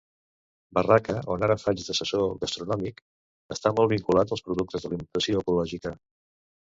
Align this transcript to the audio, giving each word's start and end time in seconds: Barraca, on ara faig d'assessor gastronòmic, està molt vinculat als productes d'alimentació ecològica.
Barraca, 0.77 1.17
on 1.33 1.43
ara 1.47 1.57
faig 1.63 1.83
d'assessor 1.89 2.23
gastronòmic, 2.43 3.03
està 3.57 3.73
molt 3.81 3.91
vinculat 3.93 4.33
als 4.37 4.43
productes 4.49 4.87
d'alimentació 4.89 5.43
ecològica. 5.47 5.93